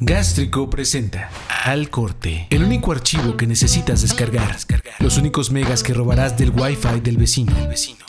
Gástrico 0.00 0.70
presenta 0.70 1.28
Al 1.64 1.90
Corte, 1.90 2.46
el 2.50 2.62
único 2.62 2.92
archivo 2.92 3.36
que 3.36 3.48
necesitas 3.48 4.00
descargar, 4.00 4.56
los 5.00 5.18
únicos 5.18 5.50
megas 5.50 5.82
que 5.82 5.92
robarás 5.92 6.38
del 6.38 6.50
Wi-Fi 6.50 7.00
del 7.00 7.16
vecino, 7.16 7.52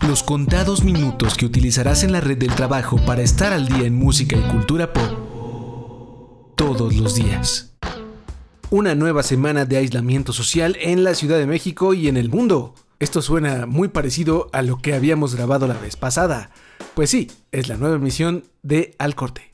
los 0.08 0.22
contados 0.22 0.84
minutos 0.84 1.34
que 1.34 1.48
utilizarás 1.48 2.04
en 2.04 2.12
la 2.12 2.22
red 2.22 2.38
del 2.38 2.54
trabajo 2.54 3.04
para 3.08 3.24
estar 3.24 3.54
al 3.54 3.68
día 3.68 3.88
en 3.88 3.96
música 3.96 4.38
y 4.38 4.52
cultura 4.52 4.94
pop 4.94 6.54
todos 6.56 6.94
los 6.96 7.16
días. 7.16 7.74
Una 8.70 8.94
nueva 8.94 9.24
semana 9.24 9.66
de 9.66 9.78
aislamiento 9.78 10.32
social 10.32 10.78
en 10.80 11.04
la 11.04 11.16
Ciudad 11.16 11.40
de 11.40 11.48
México 11.48 11.96
y 11.96 12.08
en 12.08 12.18
el 12.18 12.30
mundo. 12.30 12.76
Esto 13.00 13.24
suena 13.24 13.66
muy 13.66 13.88
parecido 13.88 14.52
a 14.54 14.62
lo 14.62 14.78
que 14.78 14.94
habíamos 14.94 15.34
grabado 15.34 15.66
la 15.66 15.74
vez 15.74 15.96
pasada. 15.96 16.52
Pues 16.94 17.10
sí, 17.10 17.32
es 17.52 17.68
la 17.68 17.78
nueva 17.78 17.96
emisión 17.96 18.44
de 18.62 18.94
Al 19.00 19.16
Corte. 19.16 19.50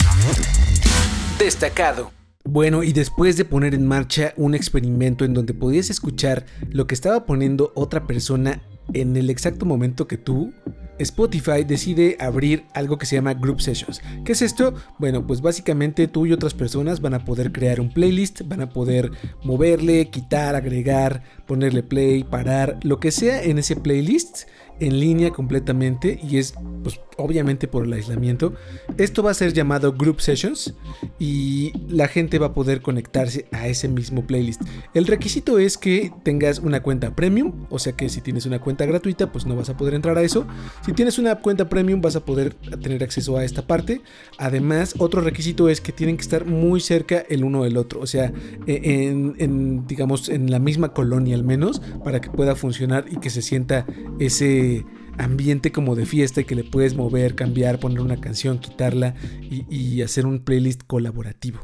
Destacado. 1.39 2.11
Bueno, 2.47 2.83
y 2.83 2.93
después 2.93 3.37
de 3.37 3.45
poner 3.45 3.73
en 3.73 3.87
marcha 3.87 4.33
un 4.37 4.53
experimento 4.53 5.25
en 5.25 5.33
donde 5.33 5.55
podías 5.55 5.89
escuchar 5.89 6.45
lo 6.69 6.85
que 6.85 6.93
estaba 6.93 7.25
poniendo 7.25 7.71
otra 7.75 8.05
persona 8.05 8.61
en 8.93 9.17
el 9.17 9.31
exacto 9.31 9.65
momento 9.65 10.07
que 10.07 10.17
tú, 10.17 10.53
Spotify 10.99 11.63
decide 11.65 12.15
abrir 12.19 12.65
algo 12.73 12.97
que 12.97 13.05
se 13.05 13.15
llama 13.15 13.33
Group 13.33 13.61
Sessions. 13.61 14.01
¿Qué 14.23 14.31
es 14.31 14.41
esto? 14.41 14.75
Bueno, 14.99 15.25
pues 15.27 15.41
básicamente 15.41 16.07
tú 16.07 16.25
y 16.25 16.33
otras 16.33 16.53
personas 16.53 17.01
van 17.01 17.15
a 17.15 17.25
poder 17.25 17.51
crear 17.51 17.81
un 17.81 17.91
playlist, 17.91 18.41
van 18.45 18.61
a 18.61 18.69
poder 18.69 19.11
moverle, 19.43 20.09
quitar, 20.09 20.55
agregar, 20.55 21.23
ponerle 21.47 21.83
play, 21.83 22.23
parar, 22.23 22.79
lo 22.83 22.99
que 22.99 23.11
sea 23.11 23.43
en 23.43 23.57
ese 23.57 23.75
playlist 23.75 24.47
en 24.79 24.99
línea 24.99 25.31
completamente 25.31 26.19
y 26.21 26.37
es 26.37 26.53
pues 26.83 26.99
obviamente 27.17 27.67
por 27.67 27.85
el 27.85 27.93
aislamiento. 27.93 28.53
Esto 28.97 29.23
va 29.23 29.31
a 29.31 29.33
ser 29.33 29.53
llamado 29.53 29.93
Group 29.93 30.21
Sessions 30.21 30.73
y 31.19 31.73
la 31.89 32.07
gente 32.07 32.39
va 32.39 32.47
a 32.47 32.53
poder 32.53 32.81
conectarse 32.81 33.47
a 33.51 33.67
ese 33.67 33.87
mismo 33.87 34.25
playlist. 34.25 34.61
El 34.93 35.07
requisito 35.07 35.59
es 35.59 35.77
que 35.77 36.11
tengas 36.23 36.59
una 36.59 36.81
cuenta 36.81 37.15
premium, 37.15 37.65
o 37.69 37.79
sea 37.79 37.93
que 37.93 38.09
si 38.09 38.21
tienes 38.21 38.45
una 38.45 38.59
cuenta 38.59 38.85
gratuita 38.85 39.31
pues 39.31 39.45
no 39.45 39.55
vas 39.55 39.69
a 39.69 39.77
poder 39.77 39.93
entrar 39.93 40.17
a 40.17 40.21
eso. 40.21 40.45
Si 40.85 40.93
tienes 40.93 41.17
una 41.17 41.35
cuenta 41.35 41.69
premium 41.69 42.01
vas 42.01 42.15
a 42.15 42.25
poder 42.25 42.53
tener 42.53 43.03
acceso 43.03 43.37
a 43.37 43.43
esta 43.43 43.67
parte. 43.67 44.01
Además 44.37 44.95
otro 44.97 45.21
requisito 45.21 45.69
es 45.69 45.81
que 45.81 45.91
tienen 45.91 46.17
que 46.17 46.23
estar 46.23 46.45
muy 46.45 46.79
cerca 46.79 47.23
el 47.29 47.43
uno 47.43 47.63
del 47.63 47.77
otro, 47.77 48.01
o 48.01 48.07
sea 48.07 48.31
e-, 48.67 49.07
en, 49.37 49.87
digamos 49.87 50.29
en 50.29 50.51
la 50.51 50.59
misma 50.59 50.93
colonia 50.93 51.35
al 51.35 51.43
menos 51.43 51.81
para 52.03 52.21
que 52.21 52.29
pueda 52.29 52.55
funcionar 52.55 53.05
y 53.09 53.17
que 53.17 53.29
se 53.29 53.41
sienta 53.41 53.85
ese 54.19 54.85
ambiente 55.17 55.71
como 55.71 55.95
de 55.95 56.05
fiesta 56.05 56.41
y 56.41 56.45
que 56.45 56.55
le 56.55 56.63
puedes 56.63 56.95
mover, 56.95 57.35
cambiar, 57.35 57.79
poner 57.79 58.01
una 58.01 58.17
canción, 58.17 58.59
quitarla 58.59 59.15
y, 59.49 60.01
hacer 60.01 60.25
un 60.25 60.39
playlist 60.39 60.81
colaborativo. 60.85 61.59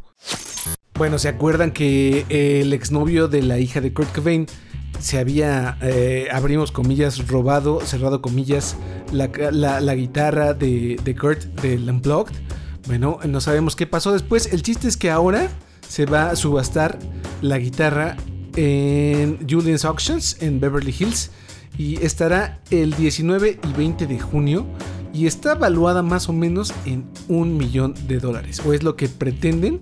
Bueno, 0.95 1.17
¿se 1.17 1.29
acuerdan 1.29 1.71
que 1.71 2.25
el 2.29 2.73
exnovio 2.73 3.27
de 3.27 3.41
la 3.41 3.59
hija 3.59 3.81
de 3.81 3.93
Kurt 3.93 4.13
Cobain 4.13 4.45
se 4.99 5.17
había, 5.17 5.77
eh, 5.81 6.27
abrimos 6.31 6.71
comillas, 6.71 7.27
robado, 7.27 7.81
cerrado 7.81 8.21
comillas, 8.21 8.77
la, 9.11 9.95
guitarra 9.95 10.53
de, 10.53 10.99
de, 11.03 11.15
Kurt 11.15 11.43
del 11.61 11.89
Unplugged? 11.89 12.35
Bueno, 12.87 13.19
no 13.27 13.41
sabemos 13.41 13.75
qué 13.75 13.87
pasó 13.87 14.11
después. 14.11 14.51
El 14.53 14.63
chiste 14.63 14.87
es 14.87 14.97
que 14.97 15.09
ahora 15.09 15.49
se 15.87 16.05
va 16.05 16.29
a 16.29 16.35
subastar 16.35 16.99
la 17.41 17.57
guitarra 17.57 18.15
en 18.55 19.39
Julian's 19.49 19.85
Auctions 19.85 20.37
en 20.41 20.59
Beverly 20.59 20.95
Hills 20.97 21.31
y 21.77 22.03
estará 22.03 22.59
el 22.69 22.93
19 22.93 23.59
y 23.67 23.73
20 23.73 24.07
de 24.07 24.19
junio 24.19 24.65
y 25.13 25.27
está 25.27 25.55
valuada 25.55 26.03
más 26.03 26.29
o 26.29 26.33
menos 26.33 26.73
en 26.85 27.05
un 27.27 27.57
millón 27.57 27.93
de 28.07 28.19
dólares 28.19 28.61
o 28.65 28.73
es 28.73 28.83
lo 28.83 28.95
que 28.95 29.09
pretenden 29.09 29.81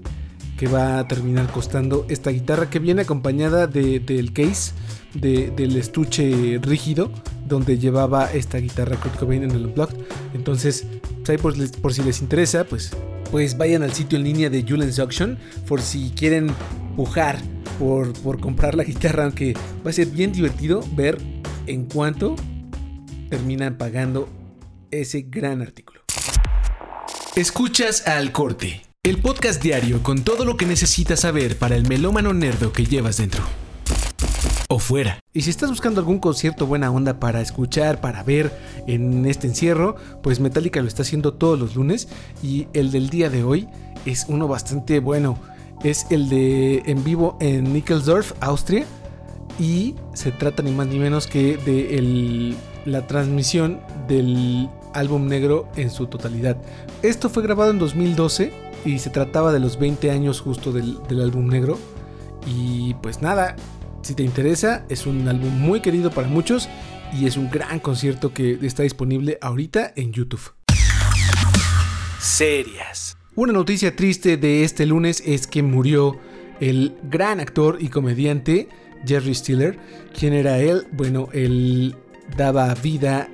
que 0.57 0.67
va 0.67 0.99
a 0.99 1.07
terminar 1.07 1.49
costando 1.51 2.05
esta 2.09 2.31
guitarra 2.31 2.69
que 2.69 2.79
viene 2.79 3.03
acompañada 3.03 3.67
del 3.67 4.33
case 4.33 4.73
del 5.13 5.75
estuche 5.77 6.59
rígido 6.61 7.11
donde 7.47 7.79
llevaba 7.79 8.31
esta 8.31 8.57
guitarra 8.57 8.97
Kurt 8.97 9.17
Cobain 9.17 9.43
en 9.43 9.51
el 9.51 9.65
Unplugged. 9.67 9.97
Entonces 10.33 10.85
pues 11.25 11.41
por, 11.41 11.81
por, 11.81 11.93
si 11.93 12.03
les 12.03 12.21
interesa 12.21 12.63
pues 12.63 12.91
pues 13.31 13.57
vayan 13.57 13.83
al 13.83 13.93
sitio 13.93 14.17
en 14.17 14.23
línea 14.23 14.49
de 14.49 14.63
Julian's 14.67 14.99
Auction 14.99 15.37
por 15.67 15.81
si 15.81 16.11
quieren 16.15 16.51
pujar 16.95 17.37
por, 17.77 18.13
por 18.21 18.39
comprar 18.39 18.75
la 18.75 18.83
guitarra 18.83 19.25
aunque 19.25 19.53
va 19.85 19.91
a 19.91 19.93
ser 19.93 20.07
bien 20.07 20.31
divertido 20.31 20.83
ver 20.95 21.19
en 21.69 21.85
cuanto 21.85 22.35
terminan 23.29 23.77
pagando 23.77 24.27
ese 24.91 25.21
gran 25.29 25.61
artículo. 25.61 26.01
Escuchas 27.35 28.07
al 28.07 28.31
corte, 28.31 28.81
el 29.03 29.21
podcast 29.21 29.61
diario 29.61 30.01
con 30.01 30.23
todo 30.23 30.45
lo 30.45 30.57
que 30.57 30.65
necesitas 30.65 31.21
saber 31.21 31.57
para 31.57 31.75
el 31.75 31.87
melómano 31.87 32.33
nerdo 32.33 32.73
que 32.73 32.85
llevas 32.85 33.17
dentro. 33.17 33.43
O 34.67 34.79
fuera. 34.79 35.19
Y 35.33 35.41
si 35.41 35.51
estás 35.51 35.69
buscando 35.69 35.99
algún 35.99 36.19
concierto 36.19 36.65
buena 36.65 36.91
onda 36.91 37.19
para 37.19 37.41
escuchar, 37.41 38.01
para 38.01 38.23
ver 38.23 38.51
en 38.87 39.25
este 39.25 39.47
encierro, 39.47 39.95
pues 40.21 40.39
Metallica 40.39 40.81
lo 40.81 40.87
está 40.87 41.03
haciendo 41.03 41.33
todos 41.33 41.59
los 41.59 41.75
lunes 41.75 42.07
y 42.43 42.67
el 42.73 42.91
del 42.91 43.09
día 43.09 43.29
de 43.29 43.43
hoy 43.43 43.67
es 44.05 44.25
uno 44.27 44.47
bastante 44.47 44.99
bueno. 44.99 45.39
Es 45.83 46.07
el 46.09 46.29
de 46.29 46.83
en 46.85 47.03
vivo 47.03 47.37
en 47.39 47.73
Nickelsdorf, 47.73 48.33
Austria 48.41 48.85
y 49.59 49.95
se 50.13 50.31
trata 50.31 50.63
ni 50.63 50.71
más 50.71 50.87
ni 50.87 50.97
menos 50.97 51.27
que 51.27 51.57
de 51.57 52.55
la 52.85 53.05
transmisión 53.05 53.81
del 54.07 54.69
álbum 54.93 55.27
negro 55.27 55.67
en 55.75 55.89
su 55.89 56.07
totalidad. 56.07 56.57
Esto 57.03 57.29
fue 57.29 57.43
grabado 57.43 57.71
en 57.71 57.79
2012 57.79 58.53
y 58.85 58.99
se 58.99 59.09
trataba 59.09 59.51
de 59.51 59.59
los 59.59 59.77
20 59.77 60.09
años 60.11 60.41
justo 60.41 60.71
del, 60.71 60.97
del 61.07 61.21
álbum 61.21 61.47
negro. 61.47 61.77
Y 62.47 62.93
pues 62.95 63.21
nada, 63.21 63.55
si 64.01 64.15
te 64.15 64.23
interesa, 64.23 64.85
es 64.89 65.05
un 65.05 65.27
álbum 65.27 65.51
muy 65.59 65.81
querido 65.81 66.09
para 66.09 66.27
muchos 66.27 66.69
y 67.13 67.25
es 67.25 67.37
un 67.37 67.49
gran 67.49 67.79
concierto 67.79 68.33
que 68.33 68.57
está 68.61 68.83
disponible 68.83 69.37
ahorita 69.41 69.91
en 69.95 70.13
YouTube. 70.13 70.53
Serias. 72.19 73.17
Una 73.35 73.53
noticia 73.53 73.95
triste 73.95 74.37
de 74.37 74.63
este 74.63 74.85
lunes 74.85 75.21
es 75.25 75.47
que 75.47 75.63
murió 75.63 76.17
el 76.59 76.97
gran 77.03 77.39
actor 77.39 77.77
y 77.79 77.89
comediante 77.89 78.67
Jerry 79.05 79.35
Stiller. 79.35 79.77
¿Quién 80.17 80.33
era 80.33 80.59
él? 80.59 80.87
Bueno, 80.91 81.29
él 81.33 81.95
daba 82.37 82.73
vida 82.75 83.29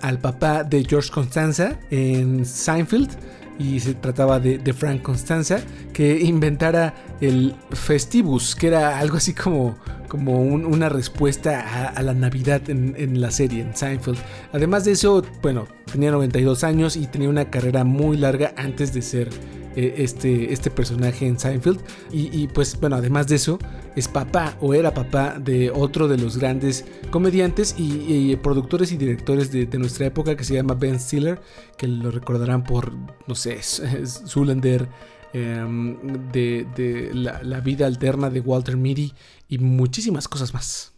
al 0.00 0.18
papá 0.18 0.64
de 0.64 0.84
George 0.84 1.10
Constanza 1.10 1.78
en 1.90 2.44
Seinfeld 2.44 3.10
y 3.58 3.78
se 3.80 3.94
trataba 3.94 4.40
de, 4.40 4.72
Frank 4.72 5.02
Constanza 5.02 5.60
que 5.92 6.20
inventara 6.20 6.94
el 7.20 7.54
Festivus, 7.70 8.56
que 8.56 8.68
era 8.68 8.98
algo 8.98 9.16
así 9.16 9.32
como, 9.32 9.76
como 10.08 10.42
una 10.42 10.88
respuesta 10.88 11.90
a, 11.94 12.02
la 12.02 12.14
Navidad 12.14 12.68
en, 12.68 12.94
en, 12.98 13.20
la 13.20 13.30
serie, 13.30 13.62
en 13.62 13.76
Seinfeld. 13.76 14.18
Además 14.52 14.84
de 14.84 14.92
eso, 14.92 15.24
bueno, 15.40 15.68
tenía 15.90 16.10
92 16.10 16.64
años 16.64 16.96
y 16.96 17.06
tenía 17.06 17.28
una 17.28 17.50
carrera 17.50 17.84
muy 17.84 18.16
larga 18.16 18.52
antes 18.56 18.92
de 18.92 19.02
ser 19.02 19.30
eh, 19.76 19.94
este, 19.98 20.52
este 20.52 20.70
personaje 20.70 21.26
en 21.26 21.38
Seinfeld. 21.38 21.80
Y, 22.10 22.48
pues 22.48 22.78
bueno, 22.78 22.96
además 22.96 23.26
de 23.26 23.36
eso, 23.36 23.58
es 23.96 24.08
papá 24.08 24.56
o 24.60 24.74
era 24.74 24.94
papá 24.94 25.36
de 25.38 25.70
otro 25.70 26.08
de 26.08 26.18
los 26.18 26.38
grandes 26.38 26.84
comediantes 27.10 27.74
y, 27.78 28.36
productores 28.36 28.92
y 28.92 28.96
directores 28.96 29.50
de, 29.50 29.66
nuestra 29.78 30.06
época 30.06 30.36
que 30.36 30.44
se 30.44 30.54
llama 30.54 30.74
Ben 30.74 31.00
Stiller, 31.00 31.40
que 31.76 31.88
lo 31.88 32.10
recordarán 32.10 32.64
por, 32.64 32.92
no 33.26 33.34
sé, 33.34 33.60
Zoolander. 34.26 34.88
Em, 35.36 35.96
de, 36.30 37.10
la, 37.12 37.42
la, 37.42 37.58
vida 37.58 37.88
alterna 37.88 38.30
de 38.30 38.38
Walter 38.38 38.76
Mitty 38.76 39.12
y 39.48 39.58
muchísimas 39.58 40.28
cosas 40.28 40.54
más. 40.54 40.92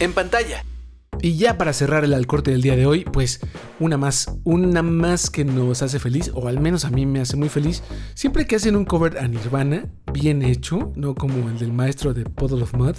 En 0.00 0.12
pantalla. 0.12 0.64
Y 1.20 1.36
ya 1.36 1.58
para 1.58 1.72
cerrar 1.72 2.04
el 2.04 2.14
alcorte 2.14 2.52
del 2.52 2.62
día 2.62 2.76
de 2.76 2.86
hoy, 2.86 3.04
pues 3.04 3.40
una 3.80 3.96
más, 3.96 4.32
una 4.44 4.82
más 4.82 5.30
que 5.30 5.44
nos 5.44 5.82
hace 5.82 5.98
feliz, 5.98 6.30
o 6.34 6.46
al 6.46 6.60
menos 6.60 6.84
a 6.84 6.90
mí 6.90 7.06
me 7.06 7.20
hace 7.20 7.36
muy 7.36 7.48
feliz, 7.48 7.82
siempre 8.14 8.46
que 8.46 8.56
hacen 8.56 8.76
un 8.76 8.84
cover 8.84 9.18
a 9.18 9.26
Nirvana, 9.26 9.86
bien 10.12 10.42
hecho, 10.42 10.92
no 10.94 11.16
como 11.16 11.48
el 11.48 11.58
del 11.58 11.72
maestro 11.72 12.14
de 12.14 12.24
Puddle 12.24 12.62
of 12.62 12.74
Mud, 12.74 12.94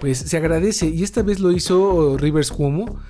pues 0.00 0.18
se 0.18 0.36
agradece. 0.38 0.88
Y 0.88 1.02
esta 1.02 1.22
vez 1.22 1.40
lo 1.40 1.52
hizo 1.52 2.16
Rivers 2.16 2.50
Cuomo, 2.50 3.00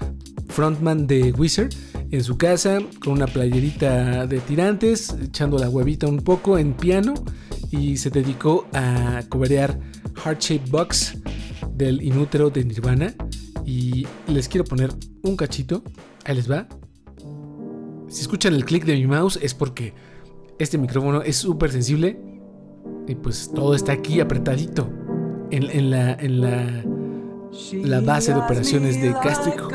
frontman 0.48 1.06
de 1.06 1.32
Wizard, 1.32 1.70
en 2.10 2.24
su 2.24 2.36
casa, 2.36 2.78
con 3.04 3.12
una 3.12 3.26
playerita 3.26 4.26
de 4.26 4.40
tirantes, 4.40 5.14
echando 5.22 5.58
la 5.58 5.68
huevita 5.68 6.08
un 6.08 6.18
poco 6.18 6.58
en 6.58 6.74
piano, 6.74 7.14
y 7.70 7.96
se 7.98 8.10
dedicó 8.10 8.66
a 8.72 9.22
coverear 9.28 9.78
Heart 10.24 10.40
Shaped 10.40 10.70
Box 10.70 11.18
del 11.74 12.02
inútero 12.02 12.50
de 12.50 12.64
Nirvana 12.64 13.14
y 13.68 14.06
les 14.26 14.48
quiero 14.48 14.64
poner 14.64 14.90
un 15.22 15.36
cachito. 15.36 15.82
Ahí 16.24 16.34
les 16.34 16.50
va. 16.50 16.66
Si 18.08 18.22
escuchan 18.22 18.54
el 18.54 18.64
clic 18.64 18.86
de 18.86 18.94
mi 18.94 19.06
mouse 19.06 19.38
es 19.42 19.52
porque 19.52 19.92
este 20.58 20.78
micrófono 20.78 21.20
es 21.20 21.36
súper 21.36 21.70
sensible. 21.70 22.18
Y 23.06 23.14
pues 23.14 23.52
todo 23.54 23.74
está 23.74 23.92
aquí 23.92 24.20
apretadito. 24.20 24.88
En, 25.50 25.90
la, 25.90 26.14
en 26.14 26.40
la, 26.40 26.84
la 27.72 28.00
base 28.00 28.32
de 28.32 28.40
operaciones 28.40 29.02
de 29.02 29.12
Castrico. 29.12 29.68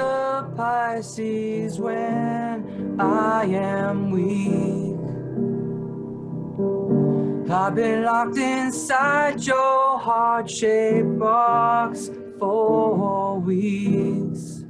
For 12.44 13.40
weeks. 13.40 14.64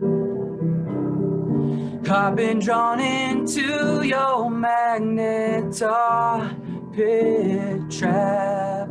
I've 2.07 2.35
been 2.35 2.59
drawn 2.59 2.99
into 2.99 4.03
your 4.03 4.51
magnet 4.51 5.81
pit 6.93 7.81
trap. 7.89 8.89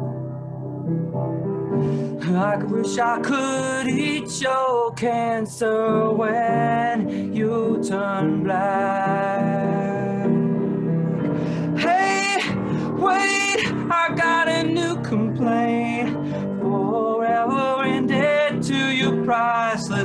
I 2.25 2.57
wish 2.73 2.99
I 2.99 3.21
could 3.21 3.87
eat 3.87 4.41
your 4.41 4.93
cancer 4.95 6.11
when 6.11 7.33
you 7.33 7.81
turn 7.89 8.43
black. 8.43 9.52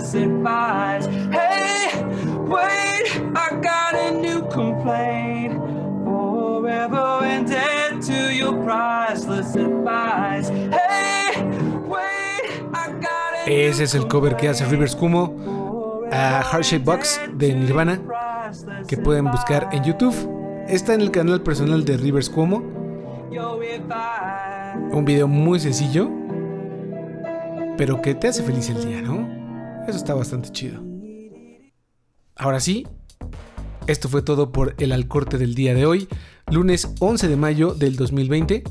Priceless 0.08 0.16
advice. 0.16 1.08
Hey, 1.32 2.04
wait, 2.48 3.22
I 3.36 3.60
got 3.62 3.96
a 3.96 4.12
new 4.12 4.42
complaint. 4.50 5.54
Forever 6.06 7.26
indebted 7.26 8.02
to 8.04 8.34
your 8.34 8.64
priceless 8.64 9.56
advice. 9.56 10.50
Hey, 10.50 11.42
wait, 11.86 12.64
I 12.74 12.92
got 13.02 13.48
a 13.48 13.50
Ese 13.50 13.84
es 13.84 13.96
el 13.96 14.08
cover 14.08 14.36
que 14.36 14.50
hace 14.50 14.66
Rivers 14.66 14.96
Cuomo 14.96 16.06
a 16.12 16.42
Heart 16.42 16.84
Box 16.84 17.20
de 17.34 17.54
Nirvana, 17.54 18.00
que 18.88 18.98
pueden 18.98 19.26
buscar 19.26 19.70
en 19.74 19.84
YouTube. 19.84 20.16
Está 20.68 20.94
en 20.94 21.02
el 21.02 21.12
canal 21.12 21.42
personal 21.42 21.84
de 21.84 21.98
Rivers 21.98 22.30
Cuomo. 22.30 22.64
Un 24.92 25.06
video 25.06 25.28
muy 25.28 25.60
sencillo, 25.60 26.10
pero 27.78 28.02
que 28.02 28.16
te 28.16 28.30
hace 28.30 28.44
feliz 28.44 28.70
el 28.70 28.86
día, 28.86 29.02
¿no? 29.02 29.37
Eso 29.88 29.98
está 29.98 30.14
bastante 30.14 30.50
chido. 30.52 30.84
Ahora 32.36 32.60
sí, 32.60 32.86
esto 33.88 34.10
fue 34.10 34.22
todo 34.22 34.52
por 34.52 34.76
el 34.80 34.92
Alcorte 34.92 35.38
del 35.38 35.56
día 35.56 35.74
de 35.74 35.86
hoy, 35.86 36.10
lunes 36.52 36.94
11 37.00 37.30
de 37.30 37.38
mayo 37.38 37.74
del 37.74 37.96
2020. 37.96 38.64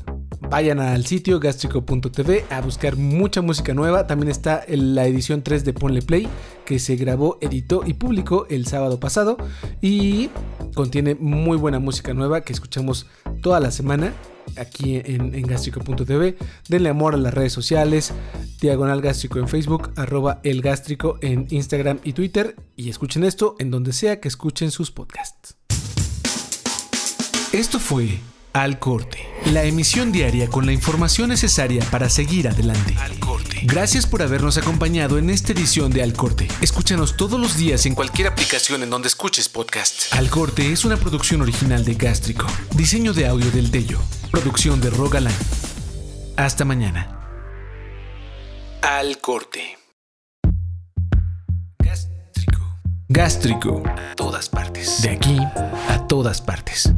Vayan 0.51 0.79
al 0.79 1.07
sitio 1.07 1.39
gastrico.tv 1.39 2.45
a 2.51 2.61
buscar 2.61 2.97
mucha 2.97 3.41
música 3.41 3.73
nueva. 3.73 4.05
También 4.05 4.29
está 4.29 4.63
la 4.67 5.07
edición 5.07 5.41
3 5.41 5.65
de 5.65 5.73
Ponle 5.73 6.03
Play, 6.03 6.29
que 6.67 6.79
se 6.79 6.97
grabó, 6.97 7.37
editó 7.39 7.83
y 7.85 7.93
publicó 7.93 8.45
el 8.49 8.67
sábado 8.67 8.99
pasado. 8.99 9.37
Y 9.81 10.29
contiene 10.75 11.15
muy 11.15 11.57
buena 11.57 11.79
música 11.79 12.13
nueva 12.13 12.41
que 12.41 12.51
escuchamos 12.51 13.07
toda 13.41 13.61
la 13.61 13.71
semana 13.71 14.13
aquí 14.57 15.01
en, 15.03 15.31
gastrico.tv. 15.43 16.37
Denle 16.67 16.89
amor 16.89 17.13
a 17.13 17.17
las 17.17 17.33
redes 17.33 17.53
sociales, 17.53 18.11
diagonal 18.59 19.01
gástrico 19.01 19.39
en 19.39 19.47
Facebook, 19.47 19.93
arroba 19.95 20.41
el 20.43 20.61
gástrico 20.61 21.17
en 21.21 21.47
Instagram 21.51 21.99
y 22.03 22.11
Twitter. 22.11 22.57
Y 22.75 22.89
escuchen 22.89 23.23
esto 23.23 23.55
en 23.59 23.71
donde 23.71 23.93
sea 23.93 24.19
que 24.19 24.27
escuchen 24.27 24.69
sus 24.69 24.91
podcasts. 24.91 25.55
Esto 27.53 27.79
fue 27.79 28.19
Al 28.51 28.77
Corte, 28.77 29.19
la 29.53 29.63
emisión 29.63 30.11
diaria 30.11 30.49
con 30.49 30.65
la 30.65 30.73
información 30.73 31.29
necesaria 31.29 31.81
para 31.89 32.09
seguir 32.09 32.49
adelante. 32.49 32.93
Gracias 33.63 34.05
por 34.05 34.21
habernos 34.21 34.57
acompañado 34.57 35.17
en 35.17 35.29
esta 35.29 35.51
edición 35.51 35.91
de 35.91 36.03
Al 36.03 36.13
Corte. 36.13 36.47
Escúchanos 36.61 37.17
todos 37.17 37.39
los 37.39 37.57
días 37.57 37.85
en 37.85 37.95
cualquier 37.95 38.27
aplicación 38.27 38.83
en 38.83 38.89
donde 38.89 39.07
escuches 39.07 39.49
podcasts. 39.49 40.13
Al 40.13 40.29
Corte 40.29 40.71
es 40.71 40.85
una 40.85 40.97
producción 40.97 41.41
original 41.41 41.83
de 41.83 41.95
Gástrico. 41.95 42.45
Diseño 42.75 43.13
de 43.13 43.27
audio 43.27 43.49
del 43.51 43.71
Tello. 43.71 43.99
Producción 44.31 44.79
de 44.81 44.89
Rogaland. 44.89 45.35
Hasta 46.35 46.65
mañana. 46.65 47.13
Al 48.81 49.19
Corte. 49.19 49.77
Gástrico. 51.79 52.79
Gástrico. 53.09 53.83
A 53.85 54.15
todas 54.15 54.49
partes. 54.49 55.01
De 55.01 55.09
aquí 55.09 55.37
a 55.39 56.05
todas 56.07 56.41
partes. 56.41 56.91